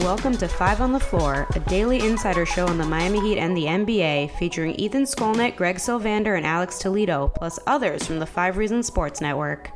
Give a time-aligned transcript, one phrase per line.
[0.00, 3.54] Welcome to Five on the Floor, a daily insider show on the Miami Heat and
[3.54, 8.56] the NBA, featuring Ethan Skolnick, Greg Sylvander, and Alex Toledo, plus others from the Five
[8.56, 9.70] Reasons Sports Network.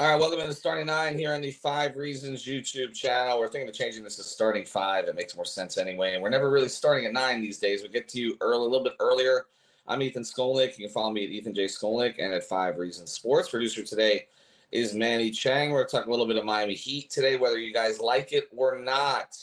[0.00, 3.38] All right, welcome to the starting nine here on the Five Reasons YouTube channel.
[3.38, 5.04] We're thinking of changing this to starting five.
[5.04, 6.14] It makes more sense anyway.
[6.14, 7.82] And we're never really starting at nine these days.
[7.82, 9.44] We get to you early, a little bit earlier.
[9.86, 10.78] I'm Ethan Skolnick.
[10.78, 11.66] You can follow me at Ethan J.
[11.66, 13.50] Skolnick and at Five Reasons Sports.
[13.50, 14.26] Producer today
[14.72, 15.70] is Manny Chang.
[15.70, 18.78] We're talking a little bit of Miami Heat today, whether you guys like it or
[18.78, 19.36] not.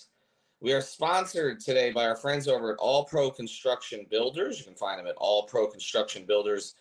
[0.60, 4.58] We are sponsored today by our friends over at All Pro Construction Builders.
[4.58, 6.74] You can find them at All Pro Construction Builders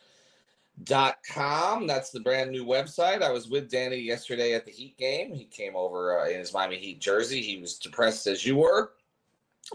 [0.85, 1.87] dot com.
[1.87, 3.23] That's the brand new website.
[3.23, 5.35] I was with Danny yesterday at the Heat game.
[5.35, 7.41] He came over uh, in his Miami Heat jersey.
[7.41, 8.93] He was depressed as you were.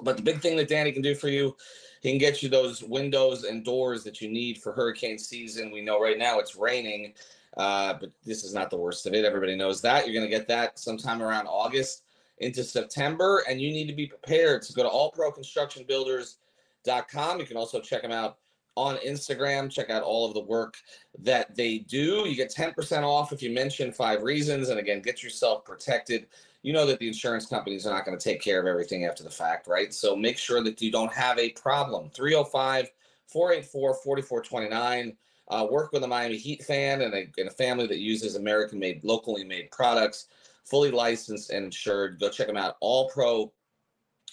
[0.04, 1.56] But the big thing that Danny can do for you,
[2.02, 5.72] he can get you those windows and doors that you need for hurricane season.
[5.72, 7.14] We know right now it's raining,
[7.58, 9.26] uh, but this is not the worst of it.
[9.26, 10.06] Everybody knows that.
[10.06, 12.04] You're going to get that sometime around August
[12.38, 14.64] into September, and you need to be prepared.
[14.64, 17.40] So go to allproconstructionbuilders.com.
[17.40, 18.38] You can also check them out
[18.76, 19.70] on Instagram.
[19.70, 20.78] Check out all of the work
[21.20, 22.24] that they do.
[22.28, 24.70] You get 10% off if you mention five reasons.
[24.70, 26.28] And again, get yourself protected.
[26.64, 29.24] You know that the insurance companies are not going to take care of everything after
[29.24, 29.94] the fact, right?
[29.94, 32.10] So make sure that you don't have a problem.
[32.14, 32.90] 305
[33.28, 35.18] 484 4429.
[35.48, 38.80] Uh, work with a Miami Heat fan and a, and a family that uses American
[38.80, 40.28] made, locally made products,
[40.64, 42.20] fully licensed and insured.
[42.20, 42.78] Go check them out.
[42.80, 43.52] All Pro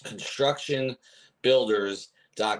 [0.03, 0.95] Construction
[1.41, 2.09] Builders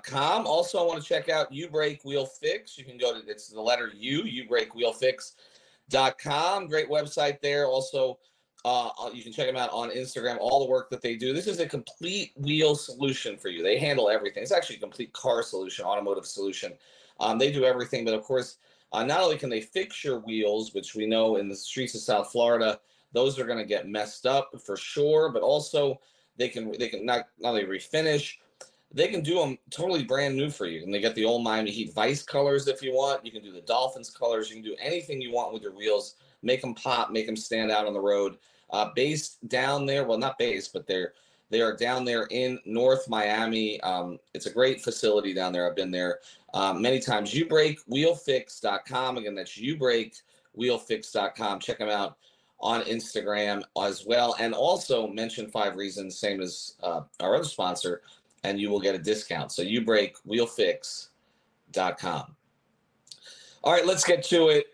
[0.04, 0.46] com.
[0.46, 2.78] Also, I want to check out U Break Wheel Fix.
[2.78, 6.68] You can go to it's the letter U, U Break Wheel Fix.com.
[6.68, 7.68] Great website there.
[7.68, 8.20] Also,
[8.66, 11.34] uh, you can check them out on Instagram, all the work that they do.
[11.34, 13.64] This is a complete wheel solution for you.
[13.64, 14.44] They handle everything.
[14.44, 16.74] It's actually a complete car solution, automotive solution.
[17.20, 18.58] Um, they do everything, but of course,
[18.92, 22.02] uh, not only can they fix your wheels, which we know in the streets of
[22.02, 22.80] South Florida,
[23.14, 26.00] those are going to get messed up for sure, but also
[26.38, 28.36] they can they can not, not only refinish,
[28.92, 30.84] they can do them totally brand new for you.
[30.84, 33.26] And they get the old Miami Heat Vice colors if you want.
[33.26, 34.50] You can do the Dolphins colors.
[34.50, 36.16] You can do anything you want with your wheels.
[36.42, 38.38] Make them pop, make them stand out on the road.
[38.72, 41.14] Uh, based down there, well, not based, but they're
[41.50, 43.82] they are down there in North Miami.
[43.82, 45.68] Um, it's a great facility down there.
[45.68, 46.20] I've been there
[46.54, 47.34] um, many times.
[47.34, 49.18] YouBreakWheelFix.com.
[49.18, 51.60] Again, that's YouBreakWheelFix.com.
[51.60, 52.18] Check them out
[52.60, 54.36] on Instagram as well.
[54.40, 58.04] And also mention five reasons, same as uh, our other sponsor,
[58.44, 59.52] and you will get a discount.
[59.52, 62.36] So you break wheelfix.com.
[63.64, 64.68] All right, let's get to it.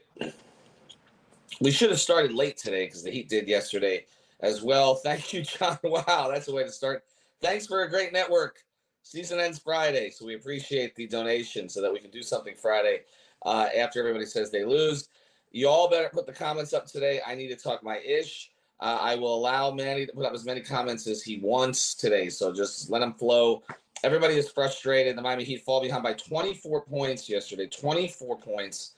[1.62, 4.06] We should have started late today because the Heat did yesterday
[4.42, 4.96] as well.
[4.96, 5.78] Thank you, John.
[5.84, 7.04] Wow, that's a way to start.
[7.42, 8.64] Thanks for a great network.
[9.04, 13.02] Season ends Friday, so we appreciate the donation so that we can do something Friday
[13.46, 15.10] uh, after everybody says they lose.
[15.52, 17.22] You all better put the comments up today.
[17.26, 18.52] I need to talk my ish.
[18.80, 22.30] Uh, I will allow Manny to put up as many comments as he wants today.
[22.30, 23.64] So just let him flow.
[24.04, 25.18] everybody is frustrated.
[25.18, 27.68] The Miami Heat fall behind by 24 points yesterday.
[27.68, 28.92] 24 points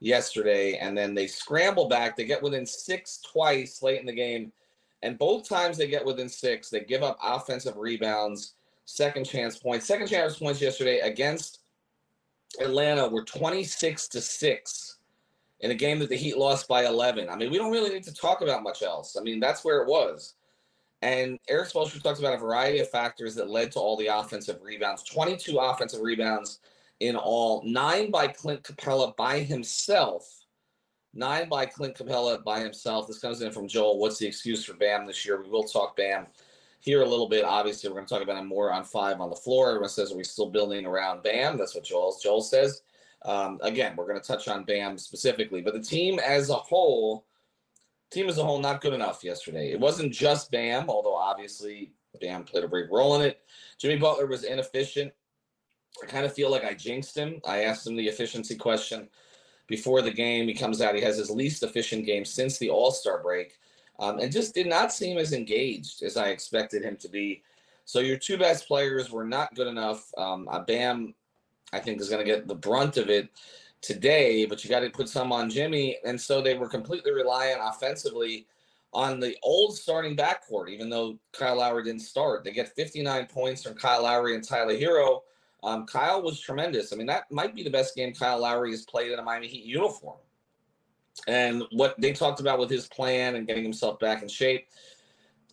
[0.00, 2.16] yesterday, and then they scramble back.
[2.16, 4.52] They get within six twice late in the game,
[5.02, 8.54] and both times they get within six, they give up offensive rebounds,
[8.84, 9.86] second chance points.
[9.86, 11.60] Second chance points yesterday against
[12.60, 14.96] Atlanta were 26 to six
[15.64, 17.30] in a game that the Heat lost by 11.
[17.30, 19.16] I mean, we don't really need to talk about much else.
[19.18, 20.34] I mean, that's where it was.
[21.00, 24.60] And Erik Spoelstra talks about a variety of factors that led to all the offensive
[24.62, 26.60] rebounds 22 offensive rebounds
[27.00, 30.44] in all, nine by Clint Capela by himself.
[31.14, 33.06] Nine by Clint Capela by himself.
[33.06, 33.98] This comes in from Joel.
[33.98, 35.42] What's the excuse for Bam this year?
[35.42, 36.26] We will talk Bam
[36.80, 37.42] here a little bit.
[37.42, 39.70] Obviously, we're going to talk about him more on five on the floor.
[39.70, 41.56] Everyone says, Are we still building around Bam?
[41.56, 42.82] That's what Joel, Joel says.
[43.24, 47.26] Um, again, we're going to touch on Bam specifically, but the team as a whole,
[48.10, 49.72] team as a whole, not good enough yesterday.
[49.72, 53.40] It wasn't just Bam, although obviously Bam played a big role in it.
[53.78, 55.12] Jimmy Butler was inefficient.
[56.02, 57.40] I kind of feel like I jinxed him.
[57.46, 59.08] I asked him the efficiency question
[59.66, 60.46] before the game.
[60.46, 63.58] He comes out, he has his least efficient game since the All Star break,
[64.00, 67.42] um, and just did not seem as engaged as I expected him to be.
[67.84, 70.10] So your two best players were not good enough.
[70.16, 71.14] Um, uh, Bam,
[71.74, 73.28] I think, is going to get the brunt of it
[73.82, 75.98] today, but you got to put some on Jimmy.
[76.04, 78.46] And so they were completely reliant offensively
[78.92, 82.44] on the old starting backcourt, even though Kyle Lowry didn't start.
[82.44, 85.22] They get 59 points from Kyle Lowry and Tyler Herro.
[85.64, 86.92] Um, Kyle was tremendous.
[86.92, 89.48] I mean, that might be the best game Kyle Lowry has played in a Miami
[89.48, 90.18] Heat uniform.
[91.26, 94.68] And what they talked about with his plan and getting himself back in shape,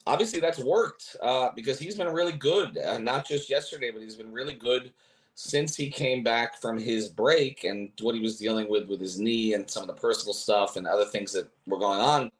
[0.05, 2.77] obviously that's worked uh, because he's been really good.
[2.77, 4.91] Uh, not just yesterday, but he's been really good
[5.35, 9.19] since he came back from his break and what he was dealing with with his
[9.19, 12.31] knee and some of the personal stuff and other things that were going on.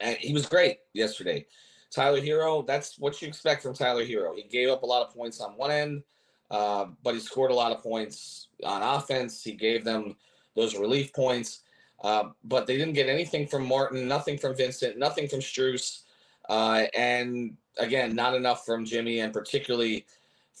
[0.00, 1.46] And he was great yesterday.
[1.90, 4.34] Tyler Herro, that's what you expect from Tyler Herro.
[4.36, 6.02] He gave up a lot of points on one end
[6.50, 9.42] uh, but he scored a lot of points on offense.
[9.42, 10.16] He gave them
[10.56, 11.60] those relief points,
[12.02, 16.02] uh, but they didn't get anything from Martin, nothing from Vincent, nothing from Strus,
[16.48, 20.06] uh, and again, not enough from Jimmy, and particularly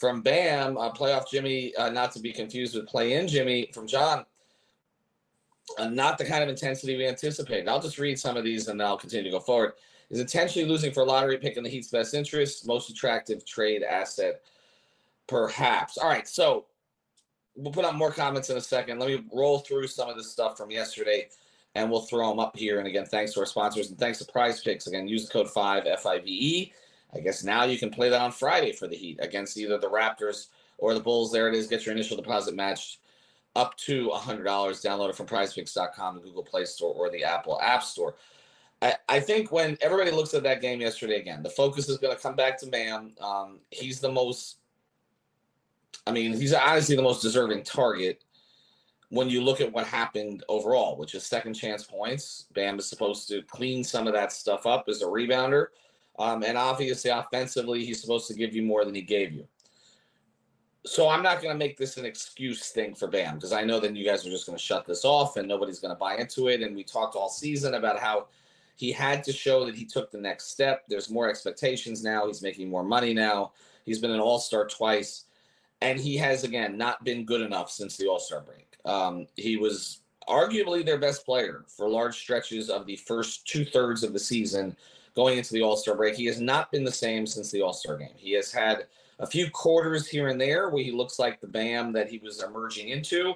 [0.00, 4.24] from Bam, uh, playoff Jimmy, uh, not to be confused with play-in Jimmy from John.
[5.78, 7.68] not the kind of intensity we anticipated.
[7.68, 9.74] I'll just read some of these and I'll continue to go forward.
[10.08, 14.42] Is intentionally losing for lottery pick in the Heat's best interest, most attractive trade asset
[15.30, 15.96] Perhaps.
[15.96, 16.26] All right.
[16.26, 16.66] So
[17.54, 18.98] we'll put up more comments in a second.
[18.98, 21.28] Let me roll through some of this stuff from yesterday
[21.76, 22.80] and we'll throw them up here.
[22.80, 24.88] And again, thanks to our sponsors and thanks to Prize Picks.
[24.88, 26.72] Again, use the code 5 FIVE.
[27.14, 29.90] I guess now you can play that on Friday for the Heat against either the
[29.90, 30.48] Raptors
[30.78, 31.32] or the Bulls.
[31.32, 31.66] There it is.
[31.66, 32.98] Get your initial deposit matched
[33.56, 34.44] up to $100.
[34.44, 38.14] Download it from prizepicks.com, the Google Play Store, or the Apple App Store.
[38.80, 42.14] I, I think when everybody looks at that game yesterday again, the focus is going
[42.14, 43.12] to come back to Bam.
[43.20, 44.60] Um, he's the most
[46.06, 48.24] I mean, he's honestly the most deserving target
[49.10, 52.46] when you look at what happened overall, which is second chance points.
[52.54, 55.66] Bam is supposed to clean some of that stuff up as a rebounder.
[56.18, 59.46] Um, and obviously, offensively, he's supposed to give you more than he gave you.
[60.86, 63.80] So I'm not going to make this an excuse thing for Bam because I know
[63.80, 66.16] that you guys are just going to shut this off and nobody's going to buy
[66.16, 66.62] into it.
[66.62, 68.28] And we talked all season about how
[68.76, 70.84] he had to show that he took the next step.
[70.88, 72.26] There's more expectations now.
[72.26, 73.52] He's making more money now.
[73.84, 75.24] He's been an all star twice
[75.80, 78.76] and he has again not been good enough since the All Star break.
[78.84, 84.02] Um, he was arguably their best player for large stretches of the first two thirds
[84.02, 84.76] of the season
[85.14, 86.14] going into the All Star break.
[86.14, 88.14] He has not been the same since the All Star game.
[88.16, 88.86] He has had
[89.18, 92.42] a few quarters here and there where he looks like the Bam that he was
[92.42, 93.34] emerging into.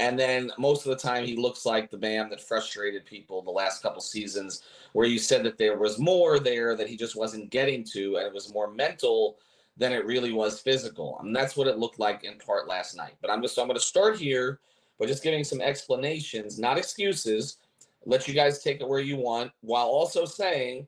[0.00, 3.50] And then most of the time, he looks like the Bam that frustrated people the
[3.50, 7.50] last couple seasons, where you said that there was more there that he just wasn't
[7.50, 9.38] getting to, and it was more mental
[9.76, 11.18] than it really was physical.
[11.20, 13.14] And that's what it looked like in part last night.
[13.20, 14.60] But I'm just so I'm going to start here
[14.98, 17.58] by just giving some explanations, not excuses.
[18.06, 20.86] Let you guys take it where you want, while also saying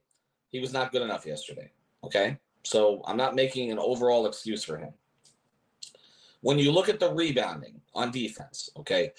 [0.51, 1.71] he was not good enough yesterday.
[2.05, 4.93] Okay, so I'm not making an overall excuse for him.
[6.43, 9.13] When you look at the rebounding on defense, okay,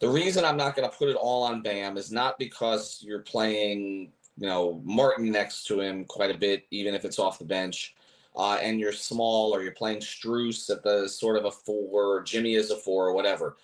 [0.00, 3.22] the reason I'm not going to put it all on Bam is not because you're
[3.22, 7.44] playing, you know, Martin next to him quite a bit, even if it's off the
[7.44, 7.94] bench
[8.36, 12.54] uh, and you're small or you're playing Strus at the sort of a four, Jimmy
[12.54, 13.56] is a four, or whatever.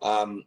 [0.00, 0.44] Um,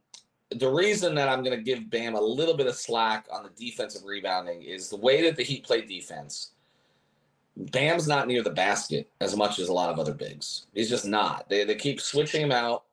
[0.51, 3.49] the reason that I'm going to give Bam a little bit of slack on the
[3.49, 6.51] defensive rebounding is the way that the Heat play defense.
[7.57, 10.67] Bam's not near the basket as much as a lot of other bigs.
[10.73, 11.49] He's just not.
[11.49, 12.83] They, they keep switching him out.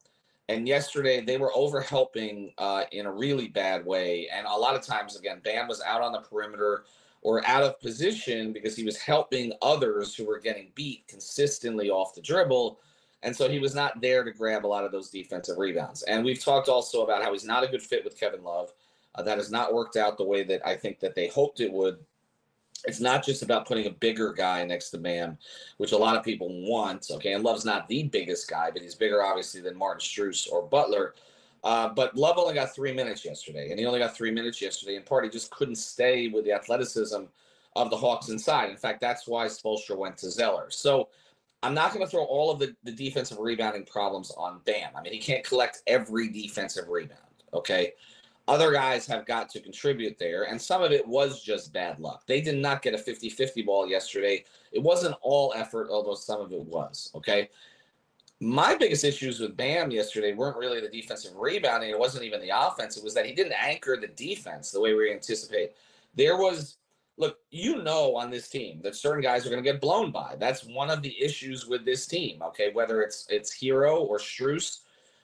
[0.49, 4.29] And yesterday they were over helping uh, in a really bad way.
[4.33, 6.85] And a lot of times, again, Bam was out on the perimeter
[7.23, 12.15] or out of position because he was helping others who were getting beat consistently off
[12.15, 12.79] the dribble.
[13.25, 16.03] And so he was not there to grab a lot of those defensive rebounds.
[16.03, 18.73] And we've talked also about how he's not a good fit with Kevin Love.
[19.15, 21.73] Uh, that has not worked out the way that I think that they hoped it
[21.73, 21.99] would.
[22.85, 25.39] It's not just about putting a bigger guy next to Bam,
[25.79, 27.07] which a lot of people want.
[27.11, 30.63] Okay, and Love's not the biggest guy, but he's bigger obviously than Martin Strus or
[30.63, 31.15] Butler.
[31.63, 34.97] Uh, but Love only got three minutes yesterday, and he only got three minutes yesterday.
[34.97, 37.23] In part, he just couldn't stay with the athleticism
[37.75, 38.69] of the Hawks inside.
[38.69, 40.67] In fact, that's why Spoelstra went to Zeller.
[40.69, 41.09] So
[41.65, 44.91] I'm not going to throw all of the, the defensive rebounding problems on Bam.
[44.95, 47.21] I mean, he can't collect every defensive rebound.
[47.55, 47.95] Okay.
[48.47, 52.27] Other guys have got to contribute there, and some of it was just bad luck.
[52.27, 54.45] They did not get a 50 50 ball yesterday.
[54.73, 57.11] It wasn't all effort, although some of it was.
[57.15, 57.49] Okay.
[58.41, 61.89] My biggest issues with Bam yesterday weren't really the defensive rebounding.
[61.89, 62.99] It wasn't even the offense.
[62.99, 65.71] It was that he didn't anchor the defense the way we anticipate.
[66.15, 66.77] There was,
[67.17, 70.37] look, you know, on this team that certain guys are going to get blown by.
[70.39, 72.43] That's one of the issues with this team.
[72.43, 74.81] Okay, whether it's it's Herro or Strus,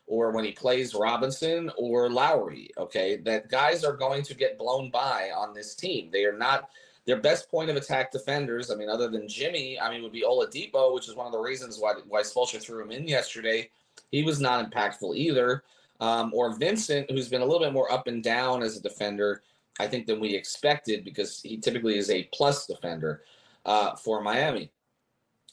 [0.07, 2.71] or when he plays Robinson or Lowry.
[2.79, 6.11] Okay, that guys are going to get blown by on this team.
[6.13, 6.71] They are not
[7.07, 10.23] their best point of attack defenders, I mean, other than Jimmy, I mean, would be
[10.23, 13.71] Oladipo, which is one of the reasons why why Spoelstra threw him in yesterday.
[14.11, 15.65] He was not impactful either.
[16.01, 19.43] Um, or Vincent, who's been a little bit more up and down as a defender,
[19.81, 23.23] I think, than we expected because he typically is a plus defender
[23.67, 24.71] uh, for Miami.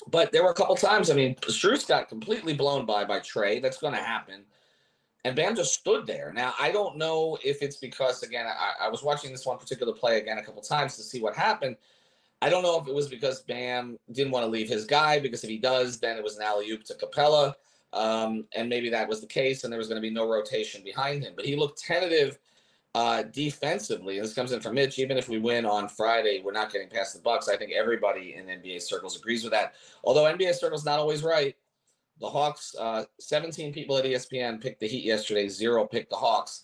[0.07, 3.62] But there were a couple times, I mean, Strus got completely blown by by Trae.
[3.62, 4.46] That's going to happen
[5.27, 6.31] and Bam just stood there.
[6.34, 9.91] Now I don't know if it's because again I, I was watching this one particular
[9.91, 11.75] play again a couple times to see what happened.
[12.41, 15.43] I don't know if it was because Bam didn't want to leave his guy because
[15.43, 17.53] if he does, then it was an alley oop to Capela,
[17.93, 20.81] um, and maybe that was the case, and there was going to be no rotation
[20.84, 21.34] behind him.
[21.36, 22.38] But he looked tentative
[22.97, 24.19] uh, defensively.
[24.19, 24.97] This comes in from Mitch.
[24.97, 27.47] Even if we win on Friday, we're not getting past the Bucks.
[27.47, 29.75] I think everybody in NBA circles agrees with that.
[30.03, 31.55] Although NBA circles not always right
[32.19, 36.63] the Hawks, uh, 17 people at ESPN picked the Heat yesterday, zero picked the Hawks.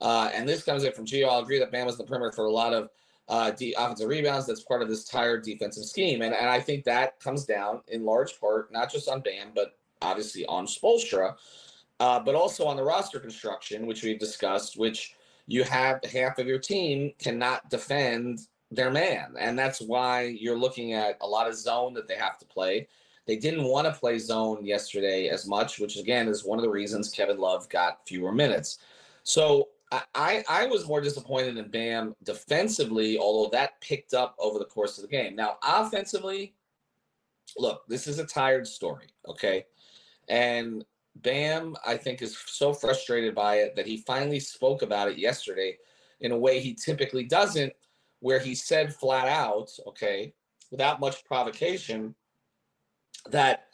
[0.00, 1.28] Uh, and this comes in from Gio.
[1.28, 2.88] I'll agree that Bam was the perimeter for a lot of
[3.28, 4.46] uh, de- offensive rebounds.
[4.46, 6.22] That's part of this tired defensive scheme.
[6.22, 9.76] And, and I think that comes down in large part, not just on Bam, but
[10.00, 11.34] obviously on Spoelstra,
[12.00, 15.14] uh, but also on the roster construction, which we've discussed, which
[15.46, 19.34] you have half of your team cannot defend their man.
[19.38, 22.88] And that's why you're looking at a lot of zone that they have to play.
[23.26, 26.70] They didn't want to play zone yesterday as much, which again is one of the
[26.70, 28.78] reasons Kevin Love got fewer minutes.
[29.22, 29.68] So
[30.14, 34.98] I, I was more disappointed in Bam defensively, although that picked up over the course
[34.98, 35.36] of the game.
[35.36, 36.54] Now, offensively,
[37.56, 39.66] look, this is a tired story, okay?
[40.28, 40.84] And
[41.16, 45.76] Bam, I think, is so frustrated by it that he finally spoke about it yesterday
[46.20, 47.72] in a way he typically doesn't,
[48.20, 50.32] where he said flat out, okay,
[50.70, 52.14] without much provocation,
[53.30, 53.66] that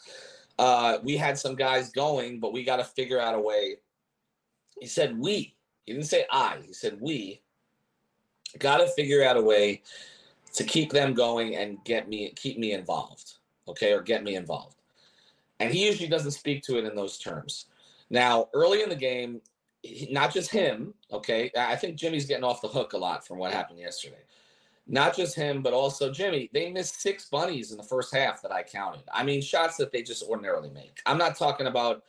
[0.58, 3.76] uh, we had some guys going, but we got to figure out a way.
[4.78, 5.56] He said we.
[5.84, 6.58] He didn't say I.
[6.66, 7.42] He said we
[8.58, 9.82] got to figure out a way
[10.52, 13.34] to keep them going and get me keep me involved.
[13.68, 14.79] Okay, or get me involved.
[15.60, 17.66] And he usually doesn't speak to it in those terms.
[18.10, 19.40] Now, early in the game,
[20.10, 23.52] not just him, okay, I think Jimmy's getting off the hook a lot from what
[23.52, 24.24] happened yesterday
[24.90, 26.50] not just him, but also Jimmy.
[26.52, 29.02] They missed six bunnies in the first half that I counted.
[29.12, 31.00] I mean, shots that they just ordinarily make.
[31.06, 32.02] I'm not talking about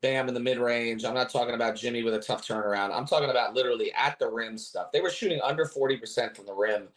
[0.00, 1.04] Bam in the mid range.
[1.04, 2.94] I'm not talking about Jimmy with a tough turnaround.
[2.94, 4.92] I'm talking about literally at the rim stuff.
[4.92, 6.88] They were shooting under 40% from the rim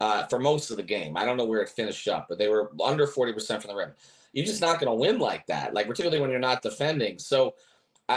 [0.00, 1.16] uh, for most of the game.
[1.16, 3.92] I don't know where it finished up, but they were under 40% from the rim.
[4.36, 7.18] You're just not going to win like that, like particularly when you're not defending.
[7.18, 7.54] So,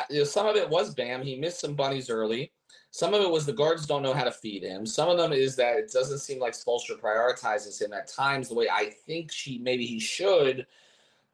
[0.10, 1.22] you know, some of it was Bam.
[1.22, 2.52] He missed some bunnies early.
[2.92, 4.86] Some of it was the guards don't know how to feed him.
[4.86, 8.56] Some of them is that it doesn't seem like Spoelstra prioritizes him at times the
[8.56, 10.68] way I think she maybe he should,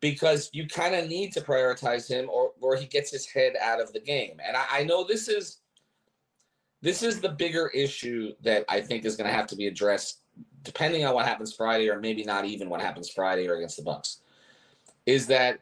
[0.02, 3.82] because you kind of need to prioritize him or or he gets his head out
[3.82, 4.38] of the game.
[4.46, 5.62] And I, I know this is
[6.84, 10.22] this is the bigger issue that I think is going to have to be addressed,
[10.62, 13.84] depending on what happens Friday, or maybe not even what happens Friday or against the
[13.84, 14.22] Bucks.
[15.06, 15.60] Is that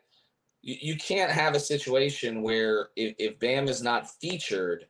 [0.63, 4.87] you, can't have a situation where if, if Bam is not featured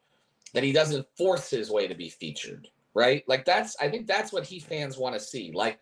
[0.53, 3.23] that he doesn't force his way to be featured, right?
[3.27, 5.51] Like that's I think that's what he fans want to see.
[5.53, 5.79] Like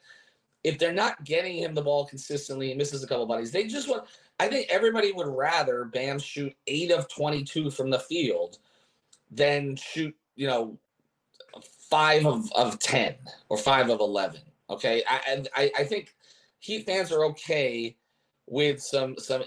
[0.63, 3.51] if they're not getting him the ball consistently, he misses a couple bodies.
[3.51, 4.05] They just want
[4.39, 8.59] I think everybody would rather Bam shoot 8 of 22 from the field
[9.29, 10.79] than shoot, you know,
[11.89, 13.15] 5 of, of 10
[13.49, 14.39] or 5 of 11.
[14.69, 15.03] Okay?
[15.07, 16.15] I, and I I think
[16.59, 17.97] Heat fans are okay
[18.51, 19.43] with some some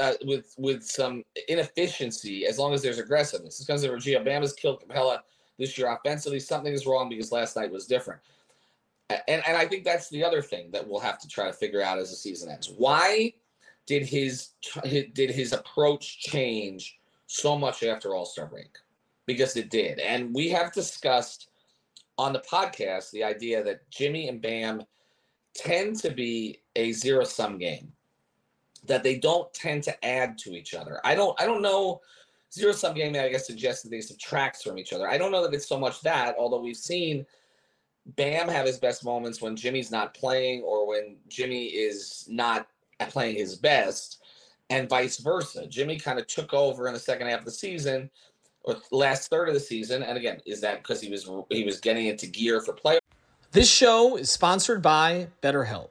[0.00, 3.60] uh, with with some inefficiency as long as there's aggressiveness.
[3.60, 5.20] Because of Regia Bama's killed Capela
[5.58, 6.40] this year offensively.
[6.40, 8.20] Something is wrong because last night was different.
[9.10, 11.80] and and I think that's the other thing that we'll have to try to figure
[11.80, 12.68] out as the season ends.
[12.76, 13.32] Why
[13.86, 14.50] did his
[14.84, 18.76] did his approach change so much after All Star break?
[19.24, 21.50] Because it did, and we have discussed
[22.16, 24.82] on the podcast the idea that Jimmy and Bam
[25.54, 27.92] tend to be a zero sum game,
[28.88, 31.00] that they don't tend to add to each other.
[31.04, 32.00] I don't I don't know
[32.52, 33.14] zero sum game.
[33.14, 35.08] I guess suggests that they subtract from each other.
[35.08, 37.26] I don't know that it's so much that, although we've seen
[38.16, 42.66] Bam have his best moments when Jimmy's not playing or when Jimmy is not
[43.10, 44.22] playing his best,
[44.70, 45.66] and vice versa.
[45.66, 48.10] Jimmy kind of took over in the second half of the season
[48.64, 50.02] or last third of the season.
[50.02, 52.98] And again, is that because he was he was getting into gear for play?
[53.52, 55.90] This show is sponsored by BetterHelp.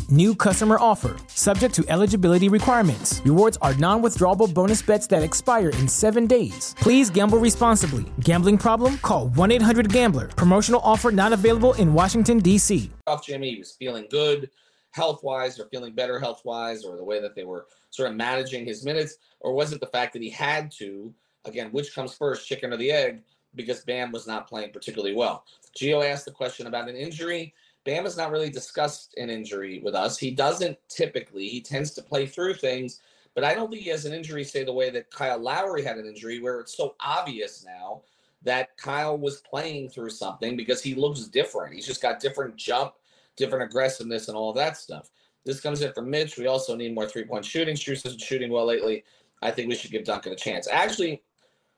[0.11, 3.21] New customer offer, subject to eligibility requirements.
[3.23, 6.75] Rewards are non withdrawable bonus bets that expire in seven days.
[6.81, 8.03] Please gamble responsibly.
[8.19, 8.97] Gambling problem?
[8.97, 10.27] Call 1 800 Gambler.
[10.27, 12.91] Promotional offer not available in Washington, D.C.
[13.07, 14.49] Off Jimmy, he was feeling good
[14.91, 18.17] health wise or feeling better health wise or the way that they were sort of
[18.17, 19.15] managing his minutes?
[19.39, 21.13] Or was it the fact that he had to?
[21.45, 23.21] Again, which comes first, chicken or the egg?
[23.55, 25.45] Because Bam was not playing particularly well.
[25.77, 27.53] Gio asked the question about an injury.
[27.83, 30.17] Bam has not really discussed an injury with us.
[30.17, 31.47] He doesn't typically.
[31.47, 32.99] He tends to play through things,
[33.33, 35.97] but I don't think he has an injury, say, the way that Kyle Lowry had
[35.97, 38.01] an injury, where it's so obvious now
[38.43, 41.73] that Kyle was playing through something because he looks different.
[41.75, 42.93] He's just got different jump,
[43.35, 45.09] different aggressiveness, and all that stuff.
[45.45, 46.37] This comes in from Mitch.
[46.37, 47.75] We also need more three point shooting.
[47.75, 49.03] Strus isn't shooting well lately.
[49.41, 50.67] I think we should give Duncan a chance.
[50.67, 51.23] Actually,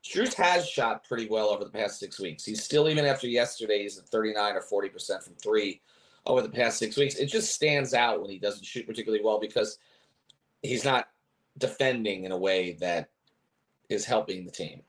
[0.04, 2.44] Strus has shot pretty well over the past six weeks.
[2.44, 5.82] He's still, even after yesterday, he's at 39 or 40% from three
[6.26, 7.16] over the past six weeks.
[7.16, 9.78] It just stands out when he doesn't shoot particularly well because
[10.62, 11.08] he's not
[11.58, 13.10] defending in a way that
[13.90, 14.82] is helping the team.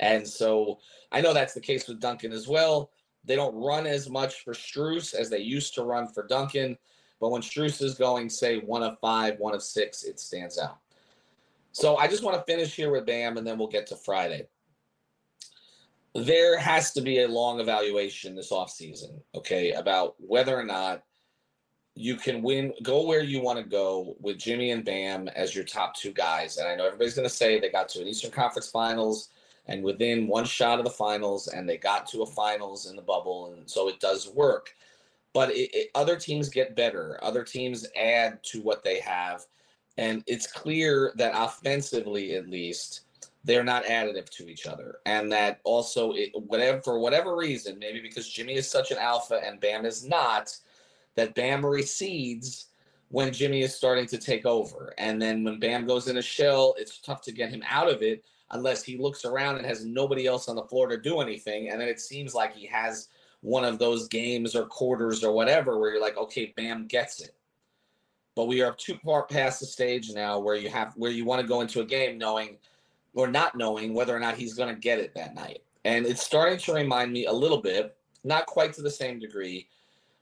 [0.00, 0.78] And so
[1.12, 2.90] I know that's the case with Duncan as well.
[3.24, 6.76] They don't run as much for Strus as they used to run for Duncan.
[7.20, 10.78] But when Strus is going, say, one of five, one of six, it stands out.
[11.72, 14.46] So I just want to finish here with Bam and then we'll get to Friday
[16.14, 21.02] there has to be a long evaluation this offseason, okay, about whether or not
[21.94, 25.64] you can win, go where you want to go with Jimmy and Bam as your
[25.64, 26.56] top two guys.
[26.56, 29.30] And I know everybody's going to say they got to an Eastern Conference Finals
[29.66, 33.02] and within one shot of the finals, and they got to a finals in the
[33.02, 33.52] bubble.
[33.52, 34.74] And so it does work.
[35.34, 39.44] But it, it, other teams get better, other teams add to what they have.
[39.98, 43.02] And it's clear that offensively, at least,
[43.48, 44.98] they're not additive to each other.
[45.06, 49.40] And that also it, whatever for whatever reason maybe because jimmy is such an alpha
[49.42, 50.54] and bam is not
[51.16, 52.66] that bam recedes
[53.08, 54.92] when jimmy is starting to take over.
[54.98, 58.02] And then when bam goes in a shell it's tough to get him out of
[58.02, 61.70] it unless he looks around and has nobody else on the floor to do anything.
[61.70, 63.08] And then it seems like he has
[63.40, 67.34] one of those games or quarters or whatever where you're like okay bam gets it.
[68.36, 71.40] But we are too far past the stage now where you have where you want
[71.40, 72.58] to go into a game knowing
[73.18, 75.58] or not knowing whether or not he's going to get it that night.
[75.84, 79.66] And it's starting to remind me a little bit, not quite to the same degree,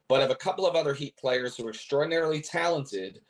[0.08, 3.20] but of a couple of other Heat players who are extraordinarily talented,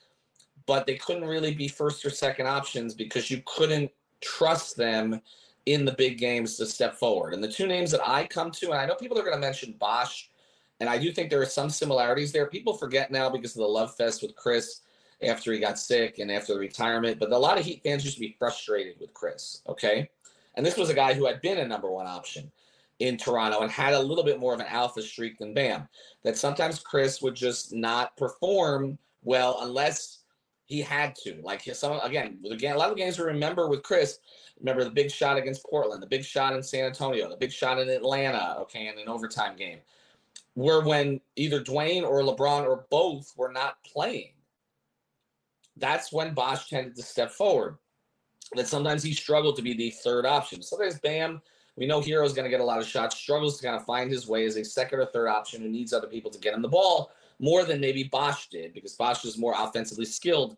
[0.66, 5.20] but they couldn't really be first or second options because you couldn't trust them
[5.66, 7.34] in the big games to step forward.
[7.34, 9.40] And the two names that I come to, and I know people are going to
[9.40, 10.30] mention Bosh,
[10.78, 12.46] and I do think there are some similarities there.
[12.46, 14.82] People forget now because of the love fest with Chris
[15.22, 18.16] after he got sick and after the retirement, but a lot of Heat fans used
[18.16, 20.10] to be frustrated with Chris, okay?
[20.54, 22.50] And this was a guy who had been a number one option
[22.98, 25.88] in Toronto and had a little bit more of an alpha streak than Bam.
[26.24, 30.20] That sometimes Chris would just not perform well unless
[30.64, 31.40] he had to.
[31.42, 34.18] Like some again, again, a lot of games we remember with Chris.
[34.58, 37.78] Remember the big shot against Portland, the big shot in San Antonio, the big shot
[37.78, 38.56] in Atlanta.
[38.60, 39.78] Okay, in an overtime game,
[40.54, 44.30] were when either Dwayne or LeBron or both were not playing.
[45.76, 47.76] That's when Bosh tended to step forward.
[48.54, 50.62] That sometimes he struggled to be the third option.
[50.62, 51.42] Sometimes Bam
[51.76, 54.10] we know Herro's going to get a lot of shots, struggles to kind of find
[54.10, 56.62] his way as a second or third option who needs other people to get him
[56.62, 60.56] the ball more than maybe Bosh did because Bosh is more offensively skilled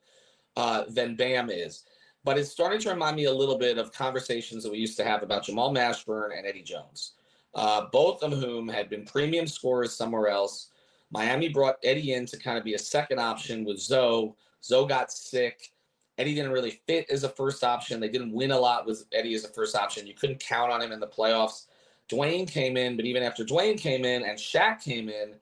[0.57, 1.85] uh, than Bam is.
[2.24, 5.04] But it's starting to remind me a little bit of conversations that we used to
[5.04, 7.14] have about Jamal Mashburn and Eddie Jones,
[7.54, 10.68] uh, both of whom had been premium scorers somewhere else.
[11.11, 14.37] Miami brought Eddie in to kind of be a second option with Zo.
[14.62, 15.72] Zo got sick.
[16.18, 18.00] Eddie didn't really fit as a first option.
[18.00, 20.06] They didn't win a lot with Eddie as a first option.
[20.06, 21.66] You couldn't count on him in the playoffs.
[22.08, 25.34] Dwayne came in, but even after Dwayne came in and Shaq came in,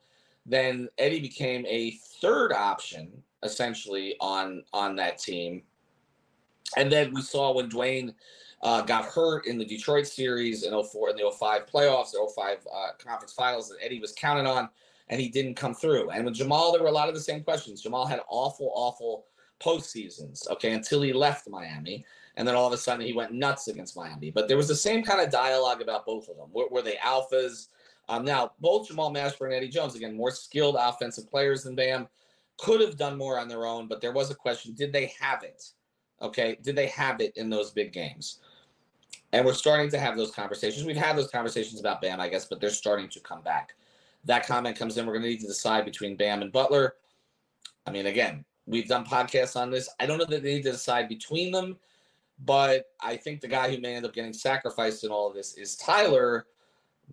[0.45, 3.11] then Eddie became a third option
[3.43, 5.63] essentially on on that team.
[6.75, 8.13] And then we saw when Dwayne
[8.61, 12.57] uh, got hurt in the Detroit series in 04 in the 05 playoffs, the 05
[12.71, 14.69] uh, conference finals that Eddie was counted on,
[15.09, 16.09] and he didn't come through.
[16.09, 17.81] And with Jamal, there were a lot of the same questions.
[17.81, 19.25] Jamal had awful, awful
[19.59, 22.05] postseasons, okay, until he left Miami.
[22.35, 24.29] And then all of a sudden he went nuts against Miami.
[24.29, 26.49] But there was the same kind of dialogue about both of them.
[26.51, 27.67] Were, were they alphas?
[28.09, 32.07] Um, now, both Jamal Mashburn and Eddie Jones, again, more skilled offensive players than Bam,
[32.57, 35.43] could have done more on their own, but there was a question did they have
[35.43, 35.63] it?
[36.21, 38.39] Okay, did they have it in those big games?
[39.33, 40.85] And we're starting to have those conversations.
[40.85, 43.73] We've had those conversations about Bam, I guess, but they're starting to come back.
[44.27, 45.05] That comment comes in.
[45.05, 46.93] We're going to need to decide between Bam and Butler.
[47.85, 49.89] I mean, again, We've done podcasts on this.
[49.99, 51.77] I don't know that they need to decide between them,
[52.43, 55.53] but I think the guy who may end up getting sacrificed in all of this
[55.53, 56.47] is Tyler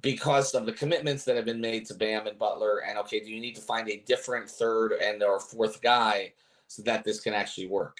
[0.02, 2.82] because of the commitments that have been made to Bam and Butler.
[2.82, 6.32] And okay, do you need to find a different third and or fourth guy
[6.66, 7.98] so that this can actually work?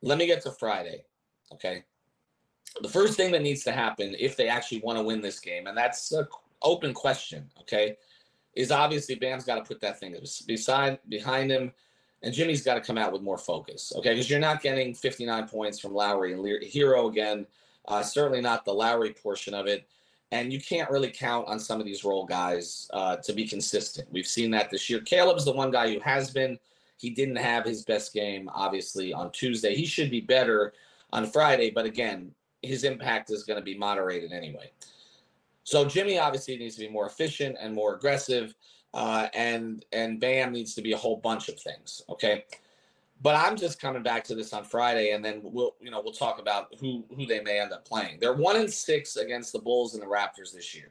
[0.00, 1.04] Let me get to Friday.
[1.52, 1.82] Okay.
[2.80, 5.66] The first thing that needs to happen if they actually want to win this game,
[5.66, 6.28] and that's an
[6.62, 7.96] open question, okay,
[8.54, 11.72] is obviously Bam's got to put that thing beside behind him
[12.22, 14.10] and Jimmy's got to come out with more focus, okay?
[14.10, 17.46] Because you're not getting 59 points from Lowry and Le- Herro again.
[17.86, 19.88] Uh, certainly not the Lowry portion of it.
[20.30, 24.08] And you can't really count on some of these role guys uh, to be consistent.
[24.12, 25.00] We've seen that this year.
[25.00, 26.58] Caleb's the one guy who has been.
[26.98, 29.74] He didn't have his best game, obviously, on Tuesday.
[29.74, 30.74] He should be better
[31.12, 34.70] on Friday, but again, his impact is going to be moderated anyway.
[35.68, 38.54] So Jimmy obviously needs to be more efficient and more aggressive
[38.94, 42.00] uh, and and Bam needs to be a whole bunch of things.
[42.08, 42.46] Okay,
[43.20, 46.14] but I'm just coming back to this on Friday, and then we'll you know we'll
[46.14, 48.18] talk about who who they may end up playing.
[48.18, 50.88] They're one and six against the Bulls and the Raptors this year.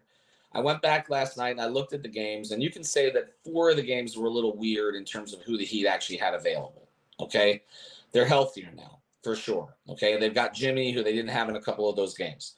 [0.53, 3.09] I went back last night and I looked at the games, and you can say
[3.09, 5.87] that four of the games were a little weird in terms of who the Heat
[5.87, 6.87] actually had available.
[7.19, 7.63] Okay,
[8.11, 9.75] they're healthier now for sure.
[9.89, 12.56] Okay, they've got Jimmy, who they didn't have in a couple of those games.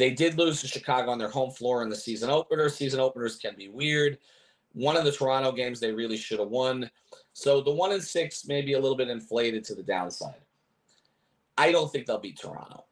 [0.00, 2.70] They did lose to Chicago on their home floor in the season opener.
[2.70, 4.16] Season openers can be weird.
[4.72, 6.90] One of the Toronto games they really should have won.
[7.34, 10.40] So the one and six may be a little bit inflated to the downside.
[11.58, 12.84] I don't think they'll beat Toronto.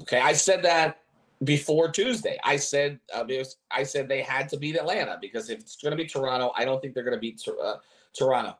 [0.00, 1.02] Okay, I said that
[1.44, 2.38] before Tuesday.
[2.42, 3.26] I said uh,
[3.70, 6.64] I said they had to beat Atlanta because if it's going to be Toronto, I
[6.64, 7.74] don't think they're going to beat uh,
[8.18, 8.56] Toronto.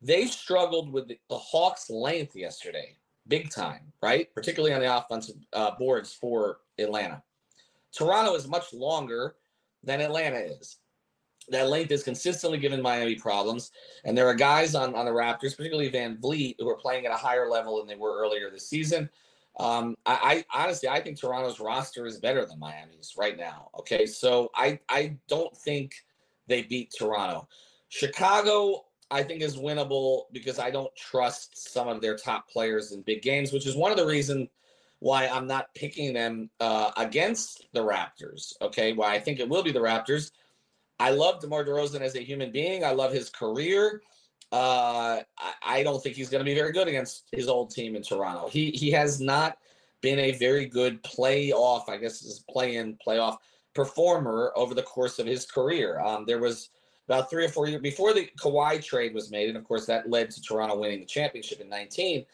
[0.00, 2.96] They struggled with the, the, Hawks' length yesterday,
[3.28, 4.34] big time, right?
[4.34, 7.22] Particularly on the offensive uh, boards for Atlanta.
[7.92, 9.36] Toronto is much longer
[9.84, 10.78] than Atlanta is
[11.48, 13.70] that length is consistently given Miami problems.
[14.04, 17.16] And there are guys on, on the Raptors, particularly VanVleet, who are playing at a
[17.16, 19.10] higher level than they were earlier this season.
[19.58, 23.68] Um, I, I, honestly, I think Toronto's roster is better than Miami's right now.
[23.80, 25.92] Okay, so I I don't think
[26.46, 27.48] they beat Toronto.
[27.90, 33.02] Chicago, I think, is winnable because I don't trust some of their top players in
[33.02, 34.48] big games, which is one of the reasons
[35.02, 38.52] why I'm not picking them uh, against the Raptors.
[38.62, 40.30] Okay, why I think it will be the Raptors
[41.02, 42.84] I love DeMar DeRozan as a human being.
[42.84, 44.02] I love his career.
[44.52, 47.96] uh, I, I don't think he's going to be very good against his old team
[47.96, 48.48] in Toronto.
[48.48, 49.58] He he has not
[50.00, 53.38] been a very good playoff, I guess, is play in playoff
[53.74, 56.00] performer over the course of his career.
[56.00, 56.70] Um, there was
[57.08, 60.08] about three or four years before the Kawhi trade was made, and of course that
[60.08, 62.24] led to Toronto winning the championship in 19.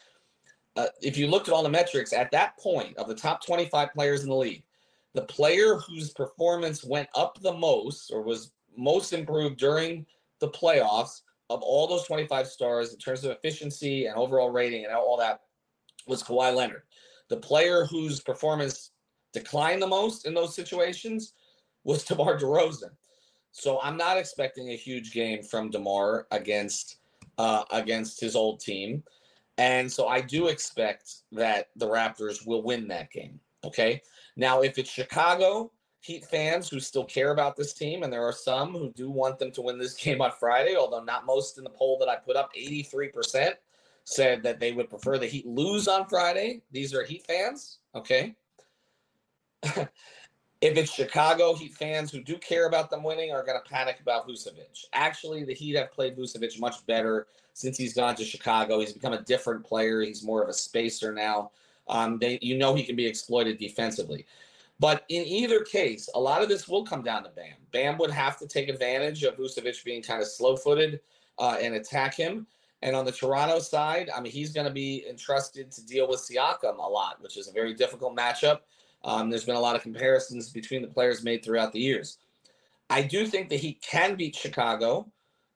[0.75, 3.91] Uh, if you looked at all the metrics at that point of the top 25
[3.93, 4.63] players in the league,
[5.13, 10.05] the player whose performance went up the most or was most improved during
[10.39, 14.93] the playoffs of all those 25 stars in terms of efficiency and overall rating and
[14.93, 15.41] all that
[16.07, 16.83] was Kawhi Leonard.
[17.29, 18.91] The player whose performance
[19.33, 21.33] declined the most in those situations
[21.83, 22.91] was DeMar DeRozan.
[23.51, 26.97] So I'm not expecting a huge game from DeMar against
[27.37, 29.01] uh, against his old team.
[29.59, 33.41] And so I do expect that the Raptors will win that game.
[33.65, 34.01] Okay.
[34.37, 38.31] Now, if it's Chicago Heat fans who still care about this team, and there are
[38.31, 41.65] some who do want them to win this game on Friday, although not most in
[41.65, 43.51] the poll that I put up, 83%
[44.05, 46.61] said that they would prefer the Heat lose on Friday.
[46.71, 47.79] These are Heat fans.
[47.93, 48.35] Okay.
[50.61, 53.99] if it's Chicago Heat fans who do care about them winning are going to panic
[54.01, 54.85] about Vucevic.
[54.93, 58.79] Actually, the Heat have played Vucevic much better since he's gone to Chicago.
[58.79, 60.01] He's become a different player.
[60.01, 61.51] He's more of a spacer now.
[61.87, 64.25] Um, they, you know, he can be exploited defensively.
[64.79, 67.55] But in either case, a lot of this will come down to Bam.
[67.71, 71.01] Bam would have to take advantage of Vucevic being kind of slow-footed
[71.37, 72.47] uh, and attack him.
[72.81, 76.21] And on the Toronto side, I mean, he's going to be entrusted to deal with
[76.21, 78.59] Siakam a lot, which is a very difficult matchup.
[79.03, 82.17] Um, there's been a lot of comparisons between the players made throughout the years.
[82.89, 85.09] I do think that he can beat Chicago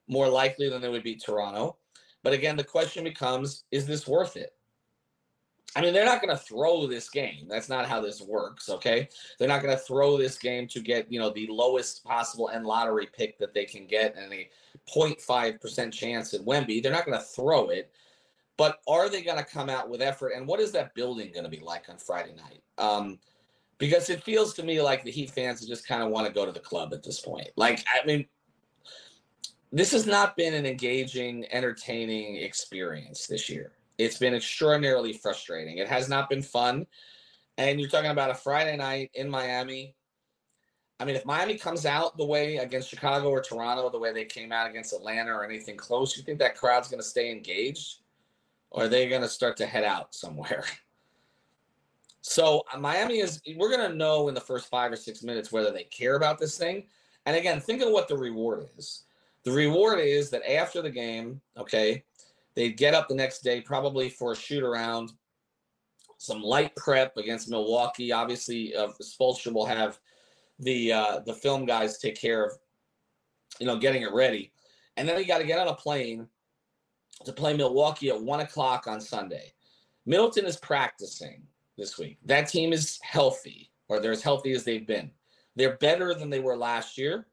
[0.08, 1.78] more likely than they would beat Toronto.
[2.24, 4.54] But again, the question becomes is this worth it?
[5.76, 7.48] I mean, they're not going to throw this game.
[7.50, 9.10] That's not how this works, okay?
[9.38, 12.66] They're not going to throw this game to get, you know, the lowest possible end
[12.66, 14.50] lottery pick that they can get and a
[14.88, 16.82] 0.5% chance at Wemby.
[16.82, 17.92] They're not going to throw it.
[18.56, 20.34] But are they going to come out with effort?
[20.36, 22.62] And what is that building going to be like on Friday night?
[22.78, 23.18] Um,
[23.84, 26.46] because it feels to me like the Heat fans just kind of want to go
[26.46, 27.50] to the club at this point.
[27.58, 28.26] Like, I mean,
[29.74, 33.74] this has not been an engaging, entertaining experience this year.
[33.98, 35.80] It's been extraordinarily frustrating.
[35.80, 36.88] It has not been fun.
[37.58, 39.96] And you're talking about a Friday night in Miami.
[41.02, 44.24] I mean, if Miami comes out the way against Chicago or Toronto, the way they
[44.24, 47.98] came out against Atlanta or anything close, you think that crowd's going to stay engaged?
[48.72, 50.64] Or are they going to start to head out somewhere?
[52.24, 55.72] So uh, Miami is we're gonna know in the first five or six minutes whether
[55.72, 56.88] they care about this thing.
[57.26, 59.04] And again, think of what the reward is.
[59.44, 62.06] The reward is that after the game, okay,
[62.56, 65.12] they get up the next day probably for a shoot around,
[66.18, 68.14] some light prep against Milwaukee.
[68.14, 68.88] Obviously, uh,
[69.20, 70.00] will have
[70.60, 72.54] the uh, the film guys take care of,
[73.60, 74.54] you know, getting it ready,
[74.96, 76.26] and then you got to get on a plane
[77.26, 79.54] to play Milwaukee at one o'clock on Sunday.
[80.06, 81.44] Middleton is practicing
[81.78, 82.18] this week.
[82.26, 85.12] That team is healthy, or they're as healthy as they've been.
[85.56, 87.28] They're better than they were last year.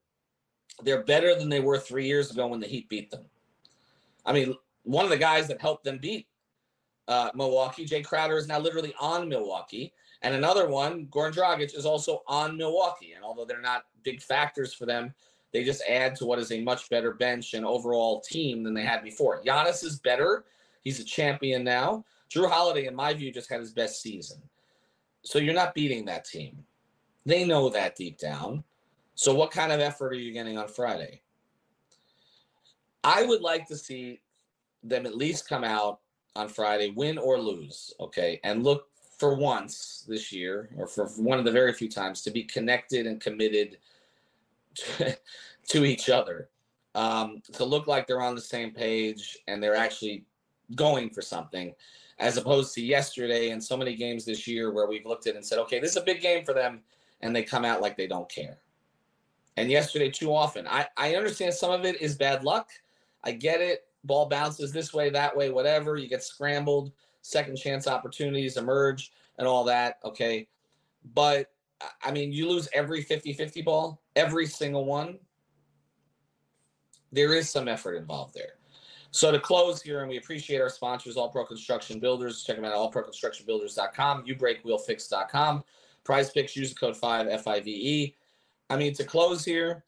[0.82, 3.24] They're better than they were three years ago when the Heat beat them.
[4.24, 6.26] I mean, one of the guys that helped them beat
[7.08, 9.92] uh, Milwaukee, Jae Crowder, is now literally on Milwaukee.
[10.22, 13.12] And another one, Goran Dragic, is also on Milwaukee.
[13.14, 15.12] And although they're not big factors for them,
[15.52, 18.84] they just add to what is a much better bench and overall team than they
[18.84, 19.42] had before.
[19.42, 20.44] Giannis is better.
[20.82, 22.04] He's a champion now.
[22.32, 24.40] Jrue Holiday, in my view, just had his best season.
[25.22, 26.64] So you're not beating that team.
[27.26, 28.64] They know that deep down.
[29.14, 31.22] So what kind of effort are you getting on Friday?
[33.04, 34.20] I would like to see
[34.82, 36.00] them at least come out
[36.36, 38.88] on Friday, win or lose, okay, and look
[39.18, 43.06] for once this year, or for one of the very few times, to be connected
[43.06, 43.78] and committed
[44.74, 45.16] to,
[45.68, 46.48] to each other.
[46.94, 50.24] Um, to look like they're on the same page and they're actually
[50.74, 51.74] going for something
[52.20, 55.44] as opposed to yesterday and so many games this year where we've looked at and
[55.44, 56.80] said, okay, this is a big game for them,
[57.22, 58.58] and they come out like they don't care.
[59.56, 62.68] And yesterday, too often, I, I understand some of it is bad luck.
[63.24, 63.86] I get it.
[64.04, 65.96] Ball bounces this way, that way, whatever.
[65.96, 69.98] You get scrambled, second chance opportunities emerge, and all that.
[70.04, 70.46] Okay.
[71.14, 71.50] But
[72.02, 75.18] I mean, you lose every 50 50 ball, every single one.
[77.12, 78.59] There is some effort involved there.
[79.12, 82.44] So to close here, and we appreciate our sponsors, All Pro Construction Builders.
[82.44, 85.64] Check them out at allproconstructionbuilders.com, ubreakwheelfix.com.
[86.04, 88.14] Prize picks, use the code 5 F-I-V-E.
[88.70, 89.84] I mean, to close here,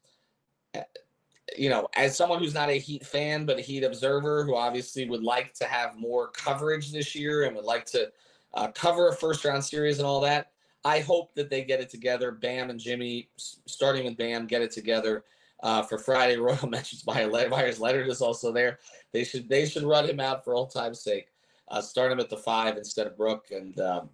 [1.56, 5.08] you know, as someone who's not a Heat fan, but a Heat observer who obviously
[5.08, 8.11] would like to have more coverage this year and would like to
[8.54, 10.50] uh, cover a first round series and all that,
[10.85, 12.32] I hope that they get it together.
[12.32, 15.24] Bam and Jimmy, starting with Bam, get it together
[15.62, 16.37] uh, for Friday.
[16.37, 18.79] Royal mentions by Meyers Leonard is also there.
[19.12, 21.29] They should they should run him out for old time's sake.
[21.68, 24.11] Uh, start him at the five instead of Brook and um,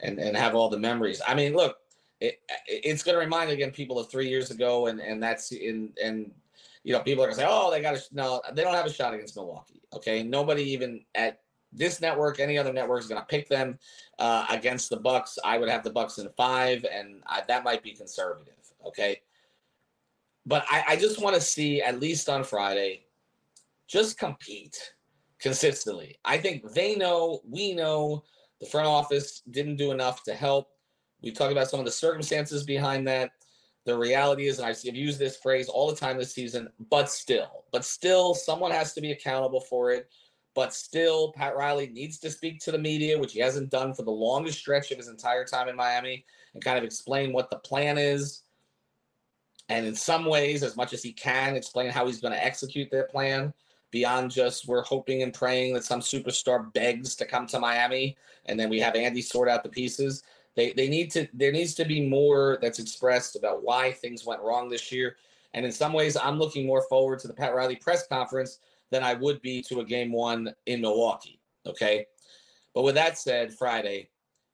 [0.00, 1.20] and and have all the memories.
[1.26, 1.78] I mean, look,
[2.20, 5.92] it, it's going to remind again people of three years ago, and and that's in
[6.02, 6.30] and
[6.84, 8.86] you know people are going to say, oh, they got a no, they don't have
[8.86, 9.82] a shot against Milwaukee.
[9.94, 11.40] Okay, nobody even at
[11.72, 13.78] this network, any other network is going to pick them
[14.18, 15.38] uh, against the Bucks.
[15.44, 18.54] I would have the Bucks in five, and I, that might be conservative.
[18.86, 19.20] Okay,
[20.46, 23.04] but I, I just want to see at least on Friday,
[23.88, 24.76] just compete
[25.38, 26.18] consistently.
[26.24, 28.24] I think they know, we know,
[28.60, 30.68] the front office didn't do enough to help.
[31.20, 33.32] We talked about some of the circumstances behind that.
[33.84, 37.64] The reality is, and I've used this phrase all the time this season, but still,
[37.72, 40.08] but still, someone has to be accountable for it.
[40.54, 44.02] But still, Pat Riley needs to speak to the media, which he hasn't done for
[44.02, 46.24] the longest stretch of his entire time in Miami,
[46.54, 48.41] and kind of explain what the plan is.
[49.72, 52.90] And in some ways, as much as he can, explain how he's going to execute
[52.90, 53.54] their plan
[53.90, 58.60] beyond just we're hoping and praying that some superstar begs to come to Miami and
[58.60, 60.24] then we have Andy sort out the pieces.
[60.56, 64.42] They, they need to there needs to be more that's expressed about why things went
[64.42, 65.16] wrong this year.
[65.54, 68.58] And in some ways, I'm looking more forward to the Pat Riley press conference
[68.90, 71.40] than I would be to a game one in Milwaukee.
[71.66, 72.06] Okay.
[72.74, 74.10] But with that said, Friday,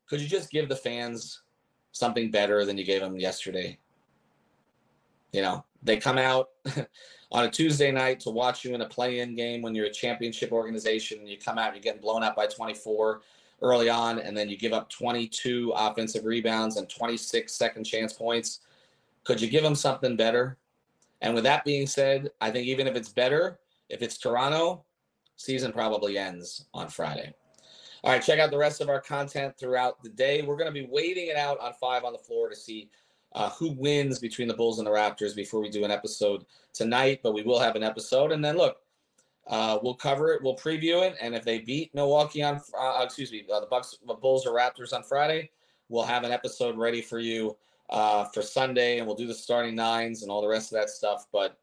[0.08, 1.42] could you just give the fans
[1.90, 3.78] something better than you gave them yesterday?
[5.32, 6.48] You know, they come out
[7.32, 9.92] on a Tuesday night to watch you in a play in game when you're a
[9.92, 13.20] championship organization you come out, you're getting blown out by 24
[13.60, 18.60] early on, and then you give up 22 offensive rebounds and 26 second chance points.
[19.24, 20.56] Could you give them something better?
[21.20, 24.84] And with that being said, I think even if it's better, if it's Toronto,
[25.36, 27.34] season probably ends on Friday.
[28.04, 30.42] All right, check out the rest of our content throughout the day.
[30.42, 32.90] We're going to be waiting it out on five on the floor to see
[33.32, 37.20] uh, who wins between the Bulls and the Raptors before we do an episode tonight.
[37.22, 38.78] But we will have an episode, and then look,
[39.48, 43.32] uh, we'll cover it, we'll preview it, and if they beat Milwaukee on, uh, excuse
[43.32, 45.50] me, uh, the Bucks, the Bulls or Raptors on Friday,
[45.88, 47.56] we'll have an episode ready for you
[47.88, 50.90] uh, for Sunday, and we'll do the starting nines and all the rest of that
[50.90, 51.26] stuff.
[51.32, 51.58] But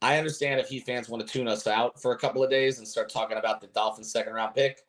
[0.00, 2.78] I understand if Heat fans want to tune us out for a couple of days
[2.78, 4.80] and start talking about the Dolphins' second round pick,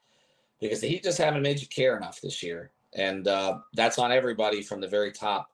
[0.62, 4.14] because the Heat just haven't made you care enough this year, and uh, that's on
[4.14, 5.52] everybody from the very top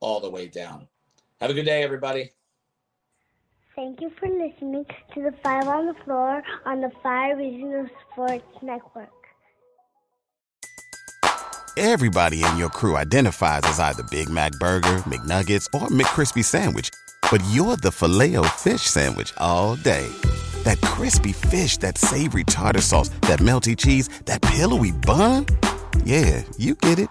[0.00, 0.88] all the way down.
[1.40, 2.30] Have a good day, everybody.
[3.76, 4.84] Thank you for listening
[5.14, 9.08] to the Five on the Floor on the Five Reasons Sports Network.
[11.76, 16.90] Everybody in your crew identifies as either Big Mac Burger, McNuggets, or McCrispy Sandwich,
[17.30, 20.08] but you're the filet fish Sandwich all day.
[20.64, 25.46] That crispy fish, that savory tartar sauce, that melty cheese, that pillowy bun.
[26.04, 27.10] Yeah, you get it